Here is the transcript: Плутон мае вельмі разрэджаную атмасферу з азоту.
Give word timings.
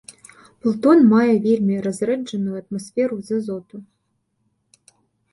Плутон 0.61 1.01
мае 1.09 1.33
вельмі 1.43 1.75
разрэджаную 1.87 2.55
атмасферу 2.61 3.19
з 3.27 3.37
азоту. 3.41 3.83